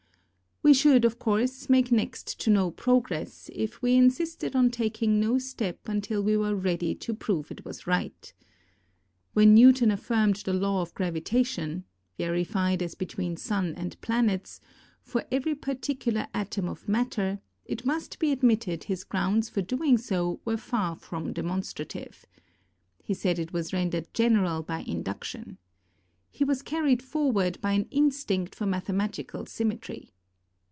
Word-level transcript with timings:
We 0.63 0.75
should, 0.75 1.05
of 1.05 1.17
course, 1.17 1.69
make 1.71 1.91
next 1.91 2.39
to 2.41 2.51
no 2.51 2.69
progress, 2.69 3.49
if 3.51 3.81
we 3.81 3.95
insisted 3.95 4.55
on 4.55 4.69
taking 4.69 5.19
no 5.19 5.39
step 5.39 5.89
until 5.89 6.21
we 6.21 6.37
were 6.37 6.53
ready 6.55 6.93
to 6.97 7.15
prove 7.15 7.49
it 7.49 7.65
was 7.65 7.87
right. 7.87 8.31
When 9.33 9.55
Newton 9.55 9.89
affirmed 9.89 10.35
the 10.37 10.53
law 10.53 10.83
of 10.83 10.93
gravitation— 10.93 11.83
verified 12.19 12.83
as 12.83 12.93
between 12.93 13.37
Sun 13.37 13.73
and 13.73 13.99
planets— 14.01 14.61
for 15.01 15.25
every 15.31 15.55
particular 15.55 16.27
atom 16.31 16.69
of 16.69 16.87
matter, 16.87 17.39
it 17.65 17.83
must 17.83 18.19
be 18.19 18.31
admitted 18.31 18.83
his 18.83 19.03
grounds 19.03 19.49
for 19.49 19.63
doing 19.63 19.97
so 19.97 20.41
were 20.45 20.57
far 20.57 20.95
from 20.95 21.33
demonstrative. 21.33 22.23
He 23.03 23.15
said 23.15 23.39
it 23.39 23.51
was 23.51 23.73
rendered 23.73 24.13
general 24.13 24.61
by 24.61 24.81
induction. 24.81 25.57
He 26.29 26.43
was 26.43 26.59
AND 26.59 26.71
RELATIVITY 26.71 26.77
ir 26.77 26.81
carried 26.81 27.01
forward 27.01 27.61
by 27.61 27.71
an 27.73 27.87
instinct 27.89 28.53
for 28.53 28.67
mathematical 28.67 29.47
sym 29.47 29.71
metry. 29.71 30.09